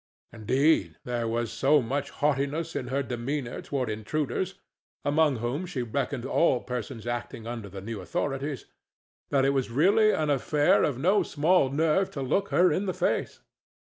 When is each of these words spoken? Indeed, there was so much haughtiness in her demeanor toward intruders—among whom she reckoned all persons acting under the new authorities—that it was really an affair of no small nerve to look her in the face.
Indeed, 0.33 0.97
there 1.03 1.27
was 1.27 1.51
so 1.53 1.79
much 1.79 2.09
haughtiness 2.09 2.75
in 2.75 2.87
her 2.87 3.03
demeanor 3.03 3.61
toward 3.61 3.87
intruders—among 3.87 5.35
whom 5.35 5.67
she 5.67 5.83
reckoned 5.83 6.25
all 6.25 6.59
persons 6.61 7.05
acting 7.05 7.45
under 7.45 7.69
the 7.69 7.81
new 7.81 8.01
authorities—that 8.01 9.45
it 9.45 9.51
was 9.51 9.69
really 9.69 10.09
an 10.09 10.31
affair 10.31 10.81
of 10.81 10.97
no 10.97 11.21
small 11.21 11.69
nerve 11.69 12.09
to 12.17 12.23
look 12.23 12.49
her 12.49 12.71
in 12.71 12.87
the 12.87 12.95
face. 12.95 13.41